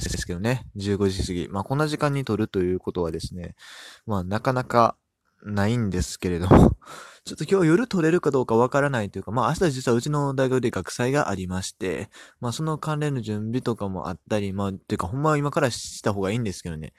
[0.00, 1.48] ですけどね、15時過ぎ。
[1.48, 3.54] まあ、こんな時間に撮るということはですね、
[4.06, 4.96] まあ、なかなか
[5.44, 6.76] ないんですけれども、
[7.24, 12.08] ちょっと今日夜撮れるかどうかわからないというか、まあ明日実はうちの大学で学祭がありまして、
[12.40, 16.92] まあその関連の準備とかもあったり、まあ、ていうかほんまは今からした方がいいんですけどね。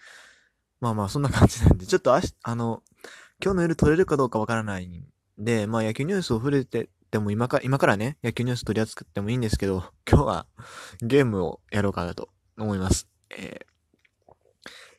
[0.81, 2.83] まあまあそんな感じなんで、ちょっとあし、あの、
[3.43, 5.05] 今日の夜撮れるかどうかわからないん
[5.37, 10.47] で、まあ野球ニュースを触れてでも今か今からね、野球ニュース取り扱ってもいいんですけど、 今日は
[11.01, 13.07] ゲームをやろうかなと思います。
[13.29, 14.33] えー、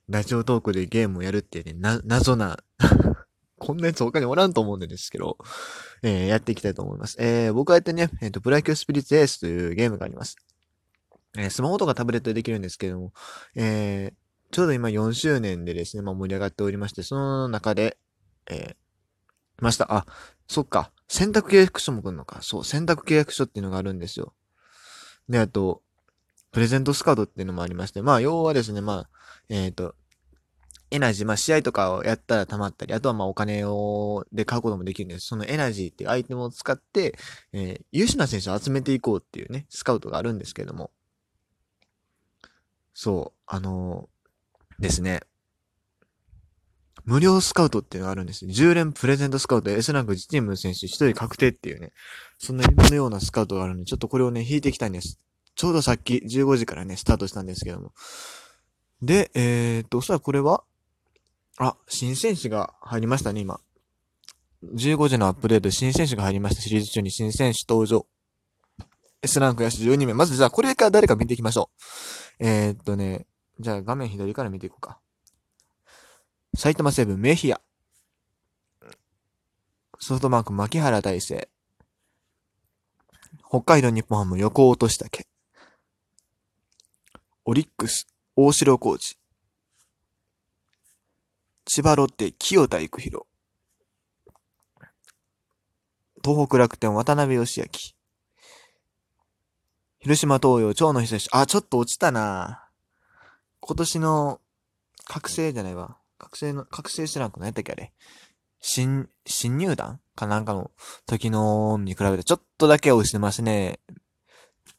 [0.09, 2.59] ラジオトークでゲームをやるっていうね、な、謎な
[3.59, 5.37] こんなやつ他におらんと思うんですけど、
[6.03, 7.17] えー、やっていきたいと思います。
[7.19, 10.37] えー、僕がやってね、えっ、ー、と、プロ野球スピリッツエースというゲームがあります。
[11.37, 13.13] えー、スマホとかタブレットでできるんですけども、
[13.55, 17.99] えー、ちょうど今4周年でですね、まあ盛り上がっておりまして、その中で、
[18.51, 18.77] えー、
[19.61, 19.93] ました。
[19.93, 20.07] あ、
[20.47, 20.93] そっか。
[21.09, 22.43] 選択契約書も来るのか？
[22.43, 24.35] そう、選択契約書っていうのがあるんですよ。
[25.29, 25.83] で、あと、
[26.53, 29.11] プレゼントスカートっていうのもありまして、まあ、要はですね、まあ、
[29.49, 29.95] えっ、ー、と、
[30.91, 35.27] エナジー、まあ、試合とかをやったら溜まったり、あとはまあ、お金を、で買うこともできるんです。
[35.27, 37.19] そのエナジーっていうアイテムを使って、
[37.53, 40.91] えー、優秀な選手を集めていこうっていうね、スカウトがあるんですけども。
[42.95, 45.21] そう、あのー、ですね。
[47.09, 48.45] 無料スカウトっていうのがあるんです。
[48.45, 51.93] 10連プレゼントスカウト S ランク1チームの選手1人確定っていうね、
[52.39, 55.19] そんな夢のようなスカウトがあるんで、ちょっとこれをね、引いていきたいんです。
[55.55, 57.93] ちょうどさっき15時からね、スタートしたんですけども。
[59.01, 60.65] で、えー、っと、おそらくこれは、
[61.57, 63.59] あ、新選手が入りましたね、今。
[64.75, 66.61] 15時のアップデート、新選手が入りました。
[66.61, 68.07] シリーズ中に新選手登場。
[69.23, 70.13] S ランクやし12名。
[70.13, 71.71] まずじゃあこれから誰か見ていきましょ
[72.39, 72.47] う。
[72.47, 73.27] えー、っとね、
[73.61, 75.01] じゃあ画面左から見ていこうか。
[76.59, 77.61] 埼玉西部メヒア。
[80.01, 81.49] ソフトバンク牧原大成。
[83.49, 85.29] 北海道日本ハム横落としたけ。
[87.45, 89.17] オリックス大城コーチ。
[91.65, 93.25] 千葉ロッテ清田育弘。
[96.25, 97.67] 東北楽天渡辺義明。
[100.01, 101.29] 広島東洋長野久志。
[101.31, 102.69] あ、ちょっと落ちたな
[103.61, 104.41] 今年の
[105.05, 105.99] 覚醒じゃないわ。
[106.19, 107.93] 覚醒の、覚醒してなんか何やったっけあれ？
[108.61, 110.71] 新、新入団かなんかの
[111.07, 113.81] 時のに比べてちょっとだけ押してますね。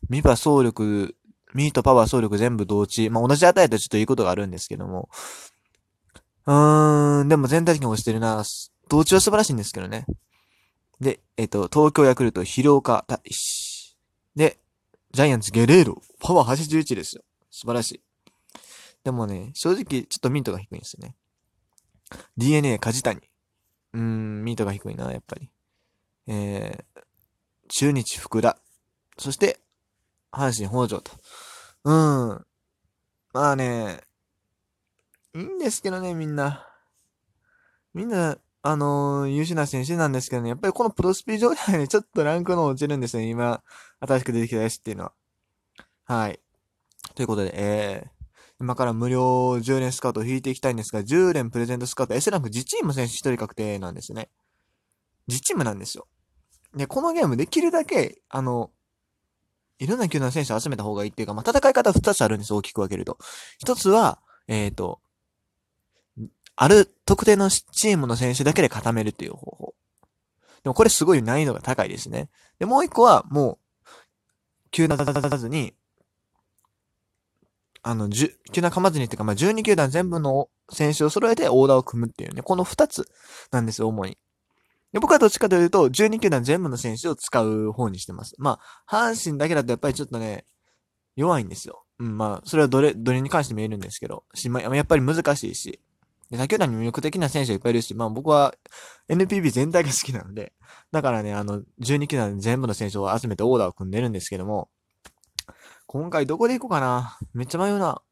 [0.09, 1.15] ミパ総力、
[1.53, 3.09] ミートパワー総力全部同値。
[3.09, 5.09] まあ、同じ値だとちょっといいことがあるんですけども。
[6.45, 8.43] うーん、でも全体的に押してるな。
[8.89, 10.05] 同値は素晴らしいんですけどね。
[10.99, 13.97] で、えっ、と、東京ヤクルト、広岡大志。
[14.35, 14.59] で、
[15.11, 17.23] ジャイアンツゲレーロ、パワー81ですよ。
[17.49, 18.01] 素晴らしい。
[19.03, 21.15] でもね、正直ちょっとミントが低いんですよね。
[22.37, 23.19] DNA 梶谷。
[23.93, 25.49] うーん、ミートが低いな、やっぱり。
[26.27, 27.01] えー、
[27.67, 28.57] 中日福田。
[29.17, 29.59] そして、
[30.31, 31.11] 阪神北条と。
[31.83, 32.45] うん。
[33.33, 34.01] まあね、
[35.35, 36.67] いいんですけどね、みんな。
[37.93, 43.63] みんな、あのー、優秀な選手なんですけどね、やっぱりこのプロスピー状態でちょっとランクの落ちるんですね、今、
[43.99, 45.13] 新しく出てきたやつっていうのは。
[46.05, 46.39] はい。
[47.15, 48.18] ということで、えー、
[48.61, 49.21] 今から無料
[49.53, 54.29] 10連スカウトを引いていきたいんですが、10連プレゼントスカウト S ランク自チーム選手1人確定なんですね。
[55.27, 56.07] 自チームなんですよ。
[56.75, 58.71] で、このゲームできるだけ、あの、
[59.79, 63.17] いろんな球団選手を集めた方がいいっていうか、まあ、戦い方2つあるんです、大きく分けると。
[63.65, 64.99] 1つは、えっ、ー、と、
[66.57, 69.75] ある特定のチームの選手だけで固めるっていう方法。
[70.63, 72.29] でもこれすごい難易度が高いですね。
[72.59, 73.89] で、もう一個は、もう、
[74.71, 75.73] 球団立たずに、
[77.81, 83.07] あの、十、球団噛まずにっていうか、まあ、12球団全部の選手を揃えてオーダーを組むっていうね、この2つ
[83.51, 84.17] なんですよ、主に。
[84.91, 88.35] で僕はどっちかというと、12球団全部の選手を使う方にしてます。
[88.37, 90.45] まあ、阪神だけだとやっぱりちょっとね、
[91.15, 91.83] 弱いんですよ。
[91.99, 95.79] うん、まあ、それはどれ、どれに関しても言えるんですけど、しま、やっぱり難しいし。
[96.29, 98.53] で、他球団に魅力的な選手がいっぱいいるし、まあ僕は
[99.09, 100.53] NPB 全体が好きなので、
[100.91, 104.69] だからね、あの、12球団全部の選手を集めてオーダーを組んでるんですけども、
[105.91, 107.17] 今回どこで行こうかな。
[107.33, 108.03] めっちゃ迷うな。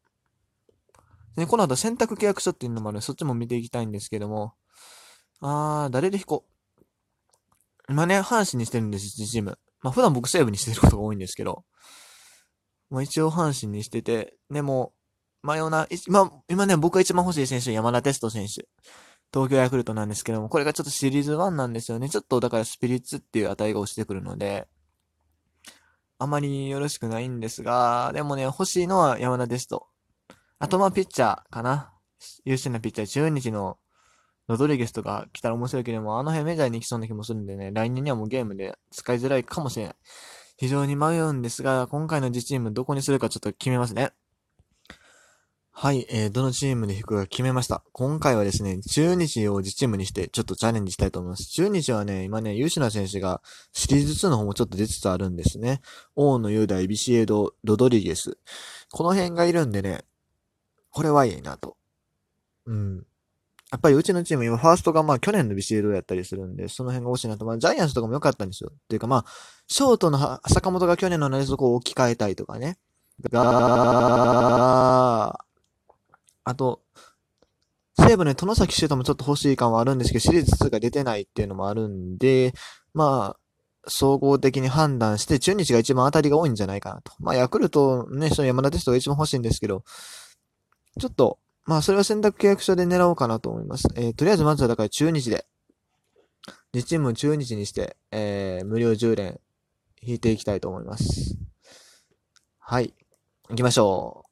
[1.36, 4.54] で、この後選択契約書っていうのもあるそっちも見ていきたいんですけども。
[5.40, 6.82] あー、誰で引こう。
[7.88, 9.60] 今ね、阪神にしてるんです、チーム。
[9.80, 11.62] まあ普段僕西武にしてることが多いんですけど。
[12.90, 14.92] まあ一応阪神にしてて、でも、
[15.44, 15.86] 迷うな。
[16.08, 18.66] 今、今ね、僕が一番欲しい選手、山田テスト選手。
[19.32, 22.08] 東京ヤクルトなんですけども、これがちょっとシリーズ1なんですよね。
[22.08, 24.66] ちょっとだからスピリッツっていう値が落ちてくるので、
[26.18, 29.86] あまりよろしくないんですが、でもね、欲しいのは山田ですと。
[30.58, 31.92] あとまピッチャーかな。
[32.44, 33.78] 優秀なピッチャー、中日の
[34.48, 39.94] ロドリゲスとか来たら面白いけども、あの辺メジャーに行きそうな気もするんでね、来年にはもうゲームで使いづらいかもしれない。
[40.56, 44.10] 非常に迷うんですが、今回の自チームどこにするかちょっと決めますね。
[45.80, 47.84] はい、えー、どのチームで引くか決めました。
[47.92, 51.44] 今回はですね、中日を自チームにしてちょっとチャレンジしたいと思います。
[51.44, 53.40] 中日はね、今ね、優秀な選手が
[53.72, 55.80] シリーズ2の方もちょっと出つつあるんですね。
[56.16, 58.38] 大野雄大、ビシエド、ロドリゲス。
[58.90, 60.02] この辺がいるんでね、
[60.90, 61.76] これはいいなと。
[62.66, 63.06] うん。
[63.70, 67.44] やっぱりうちのチーム今ファーストがまあ去年のビシエドやったりするんで、その辺が欲しいなと。
[67.44, 68.72] まあジャイアンツとかも良かったんですよ。
[68.74, 69.24] っていうかまあ、
[69.68, 72.78] ショートの坂本が去年の同じとこを置き換えたいとかね。
[73.30, 75.38] が、
[76.48, 76.80] あと、
[77.98, 82.54] 西武ね、殿崎修太もちょっと欲しい感はあるんですけど、シリーズ2が出てないっていうのもあるんで、
[82.94, 87.12] まあ、総合的に判断して、中日が一番当たりが多いんじゃないかなと。
[87.20, 89.84] まあ、ヤクルトね、その山田テストが一番欲しいんですけど、
[90.98, 93.88] ちょっと、まあ、それは選択契約書で狙おうかなと思います。
[93.94, 95.44] えー、とりあえずまずはだから中日で、
[96.72, 99.38] 2チームを中日にして、えー、無料10連
[100.00, 101.36] 引いていきたいと思います。
[102.58, 102.94] はい。
[103.50, 104.27] 行きましょう。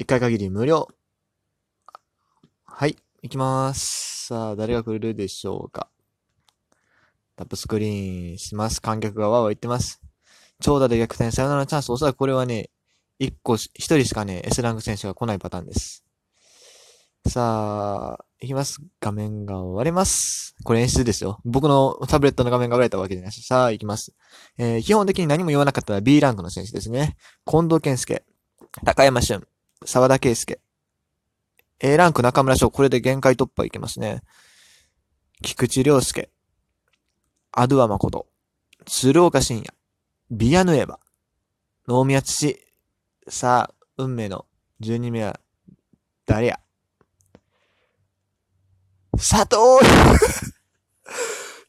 [0.00, 0.86] 一回限り無料。
[2.64, 2.94] はい。
[3.20, 4.26] 行きます。
[4.26, 5.88] さあ、誰が来るでしょうか。
[7.34, 8.80] タップスクリーンします。
[8.80, 10.00] 観客がわわ言ってます。
[10.60, 11.90] 長打で逆転、サヨナラチャンス。
[11.90, 12.70] おそらくこれはね、
[13.18, 16.04] 一個、一人しかね、S ランク選手が来ないパターンです。
[17.26, 18.80] さあ、いきます。
[19.00, 20.54] 画面が割れます。
[20.62, 21.40] これ演出ですよ。
[21.44, 23.48] 僕のタブレットの画面が割れたわけじゃないです。
[23.48, 24.14] さあ、いきます。
[24.58, 27.16] えー、基本的に何も言わなかったら B ランクの選手ですね。
[27.44, 28.22] 近藤健介、
[28.84, 29.42] 高山俊、
[29.84, 30.60] 沢田圭介。
[31.80, 34.22] A ランク中村翔、これで限界突破いけますね。
[35.42, 36.30] 菊池涼介。
[37.52, 38.26] アドゥア誠。
[38.86, 39.72] 鶴岡深也。
[40.30, 40.98] ビアヌエバ。
[41.86, 42.58] 能宮土。
[43.28, 44.46] さあ、運命の
[44.80, 45.40] 12名は
[46.26, 46.60] 誰や？
[49.16, 49.56] 佐藤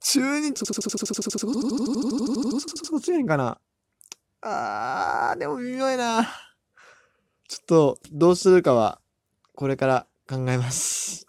[0.02, 0.54] 中日、
[3.02, 3.60] 強いんかな
[4.42, 6.28] あー、でも微妙やな。
[7.50, 9.02] ちょっと、どうするかは、
[9.56, 11.26] これから考えます。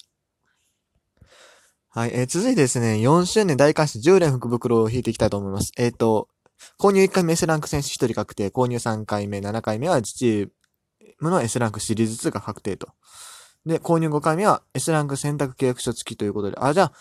[1.88, 5.72] はい、えー、続いてですね、4周年大監視10連福袋を引いていきたいと思います。
[5.78, 6.28] えっ、ー、と、
[6.78, 10.50] 購入1回目 S ランク選手1人確定、購入3回目、7回目は自チー
[11.20, 12.88] ムの S ランクシリーズ2が確定と。
[13.64, 16.93] で、購入5回目は S ランク選択契約書付きということで、あ、じゃあ、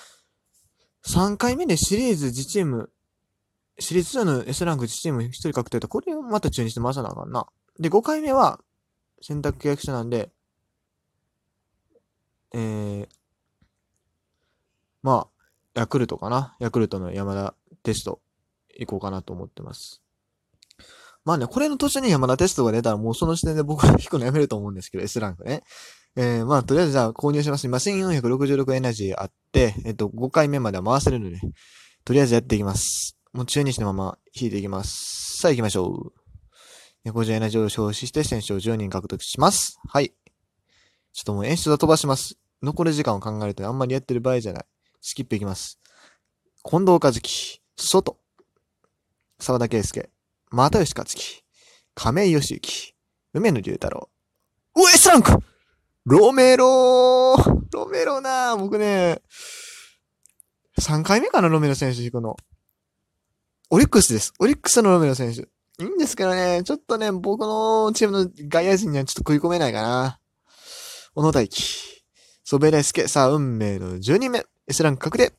[1.06, 2.89] 3回目でシリーズ自チーム、
[3.80, 7.45] シリーズ2の S ランク自チーム1人確定と、これをまた中にして回さなあかんな。
[7.80, 8.62] で、5回目は、
[9.21, 10.30] 選択契約書なんで、
[12.54, 13.07] えー、
[15.01, 16.56] まあ、ヤクルトかな。
[16.60, 18.21] ヤクルトの山田テスト
[18.77, 20.01] 行こうかなと思ってます。
[21.25, 25.63] まあね、これの途中に山田テストが出たらもうその時点で僕は引くのやめると思うんですけど、S ランクね。
[26.16, 27.66] えー、まあ、とりあえずじゃあ購入します。
[27.66, 31.39] 今、1466エナジーあって、えっと、5回目までは回せるので、
[32.04, 33.18] とりあえずやっていきます。
[33.31, 35.38] もう中日のまま引いていきます。
[35.38, 36.19] さあ行きましょう。
[37.04, 39.80] 猫じゃエナジーを消費して選手を10人獲得します。
[39.88, 40.13] はい。
[41.13, 42.38] ちょっともう演出は飛ばします。
[42.62, 44.66] 残り時間を考えるとあんまりやってる場合じゃない。
[45.01, 45.80] スキップいきます。
[46.63, 48.18] 近藤和樹、外、
[49.40, 50.10] 沢田圭介、
[50.51, 51.44] 又吉克樹、
[51.96, 52.96] 亀井義行、
[53.34, 54.10] 梅野龍太郎、
[54.75, 55.31] ウエスランク
[56.06, 59.22] ロメローロメロなー僕ね、
[60.80, 62.36] 3回目かな、ロメロ選手行くの。
[63.69, 64.34] オリックスです。
[64.40, 65.48] オリックスのロメロ選手。
[65.80, 70.19] いいんですけどね、ちょっとね、僕のチームの外野陣にはちょっと食い込めないかな。
[71.16, 72.04] 小野大輝。
[72.44, 73.07] ソベレスケ。
[73.07, 74.44] さあ、運命の12人目。
[74.68, 75.31] S ランク確定。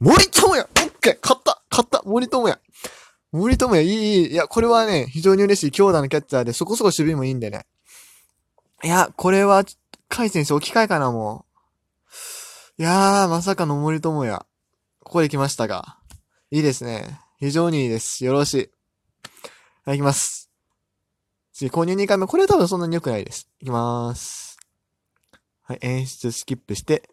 [0.00, 2.58] 森友哉オッケー勝った勝った森友哉
[3.32, 4.32] 森友哉いいいい。
[4.32, 7.66] いや、これはね、非常に嬉しい強打のキャッチャーで、そこそこ守備もいいんでね。
[8.82, 11.44] いや、これは、甲斐選手置き換えかな、も
[12.78, 12.82] う。
[12.82, 14.38] いやー、まさかの森友哉。
[15.02, 15.98] ここで来ましたが。
[16.50, 17.20] いいですね。
[17.38, 18.24] 非常にいいです。
[18.24, 18.75] よろしい。
[19.86, 20.50] はい、いきます。
[21.52, 22.26] 次、購入2回目。
[22.26, 23.48] これ多分そんなに良くないです。
[23.60, 24.58] いきまーす。
[25.62, 27.08] はい、演出スキップして、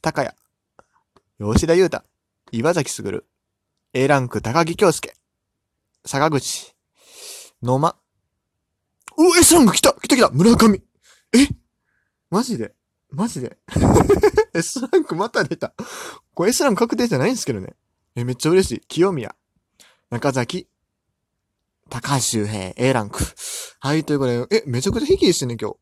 [0.00, 2.04] 高谷、吉田優太、
[2.52, 3.26] 岩崎すぐる、
[3.92, 5.16] A ランク高木京介、
[6.06, 6.76] 坂口、
[7.60, 7.96] 野間、
[9.18, 10.80] う S ランク来た来た来た村上
[11.32, 11.48] え？
[12.30, 12.72] マジで？
[13.10, 13.58] マジで
[14.54, 15.74] ?S ランクまた出た。
[16.34, 17.74] これ S ランク確定じゃないんですけどね。
[18.14, 18.80] え、めっちゃ嬉しい。
[18.86, 19.34] 清宮、
[20.08, 20.68] 中崎、
[21.92, 23.22] 高橋周平、A ランク。
[23.80, 25.76] はい、ということで、え、めちゃくちゃ引きしてね、今日。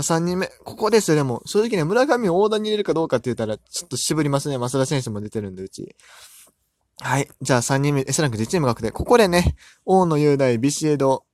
[0.00, 0.46] さあ、3人目。
[0.64, 1.42] ここですよ、でも。
[1.44, 4.56] 正直ね、村上をオーに入れるかどうかって言ったら、ちょっと絞りますね。
[4.56, 5.94] 増田選手も出てるんで、うち。
[7.00, 7.28] はい。
[7.42, 8.92] じゃあ3人目、S ランク1チーム確定。
[8.92, 11.26] ここでね、大野雄大、ビシエド、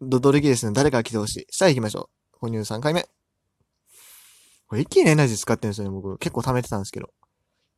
[0.00, 1.46] ドドルギレスの誰か来てほしい？
[1.52, 2.10] さあ行きましょ
[2.42, 2.46] う。
[2.46, 3.06] 購入3回目。
[4.66, 6.18] これ一気にエナジー使ってるんですよね、僕。
[6.18, 7.10] 結構貯めてたんですけど。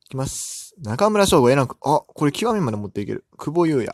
[0.07, 0.75] いきます。
[0.79, 1.77] 中村翔吾 A ランク。
[1.83, 3.27] あ、これ極みまで持っていける。
[3.37, 3.93] 久保優也。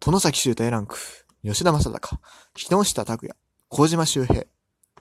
[0.00, 0.96] 殿崎修太 A ランク。
[1.42, 2.20] 吉田正尚。
[2.54, 3.36] 木下拓也。
[3.68, 4.46] 小島周平。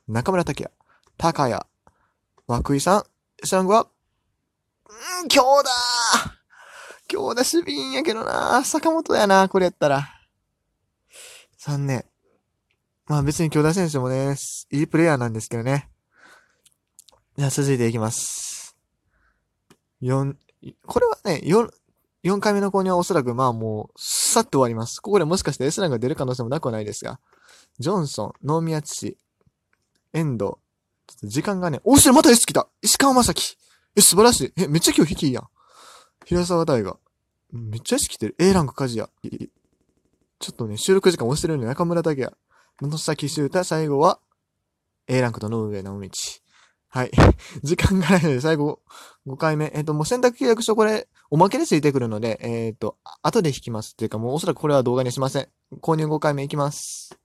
[0.08, 0.72] 中村拓也。
[1.18, 1.60] 高谷。
[2.48, 3.04] 涌井さん。
[3.44, 3.88] S ランクは、
[4.86, 5.70] うーん、京田
[7.08, 10.08] 京田守備いいんやけどな坂本やな、これやったら。
[11.58, 12.06] 残念。
[13.06, 14.36] まあ別に京田選手もね、
[14.72, 15.90] いいプレイヤーなんですけどね。
[17.38, 18.76] じゃあ続いていきます。
[20.02, 20.36] 4、
[20.86, 21.70] これはね、4、
[22.28, 25.00] 4回目の購入はおそらくまあもう、さっと終わります。
[25.00, 27.20] ここでもしかして S ランが出る可能性もなくはないですが、
[27.80, 29.18] ジョンソン、能宮父、
[30.14, 33.58] 遠藤、ちょっと時間がね、おしまた S 来た石川正樹
[33.96, 35.48] え、素晴らしいえ、めっちゃ今日引きいいやん。
[36.26, 36.98] 平沢大河。
[37.52, 38.36] めっちゃ S 来てる。
[38.40, 39.10] A ランク鍛冶屋。
[40.40, 42.36] ちょっとね、収録時間押してるんで中村拓也。
[42.82, 44.20] 野崎修太、最後は、
[45.08, 46.10] A ランクと野上直道。
[46.98, 47.12] はい。
[47.62, 48.80] 時間がないので、最後、
[49.28, 49.72] 5回目。
[49.76, 53.92] えっ、と、もう選択契約書これ、おまけでついてくるので、えっ、と、後で引きます。
[53.92, 55.48] っていうか、もうおそらくこれは動画にしません。
[55.80, 57.16] 購入5回目いきます。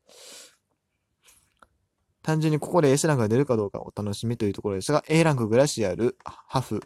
[2.21, 6.83] 単純にここで S ランクが出るかどうかお楽しみというところですが、A ランクグラシアル、ハフ、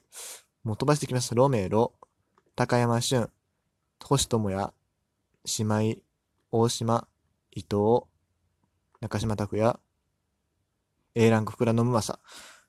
[0.63, 1.35] もう飛ばしてきます。
[1.35, 1.93] ロメロ、
[2.55, 3.29] 高山俊、
[4.01, 4.73] 星智也、
[5.59, 5.97] 姉妹、
[6.53, 7.09] 大島、
[7.51, 8.05] 伊藤、
[9.01, 9.77] 中島拓也、
[11.17, 12.21] A ランク福田信正。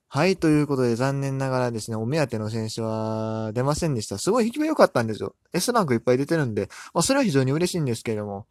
[0.09, 4.17] はい、ということで残念ながらですね、お目当ての選手は出ませんでした。
[4.17, 5.35] すごい引き目良かったんですよ。
[5.53, 8.45] S ランクいっぱい出てるんで、まあそれは非常に嬉しいんですけれども。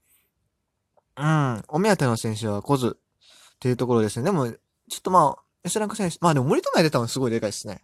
[1.17, 4.25] うん、お目当ての選手は来ずっていうところですね。
[4.27, 4.57] でも、ちょ
[4.99, 7.83] っとまあ、S ランク選手、まあでも森友哉出たのすごいでかいですね。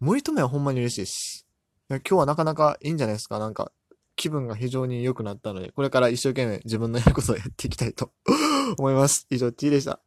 [0.00, 1.46] 森友哉はほんまに嬉しいです。
[1.88, 3.38] 今日はなかなかいいんじゃないですか。
[3.38, 3.70] なんか、
[4.16, 8.10] 気分が非常に良くなったので、これから一生懸命自分のやることをやっていきたいと
[8.76, 9.28] 思います。
[9.30, 10.00] 以上、T でした。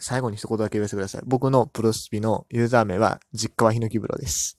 [0.00, 1.22] 最後に一言だけ言わせてください。
[1.24, 4.50] 僕のプロスピのユーザー名は、実家はヒノキ風呂です。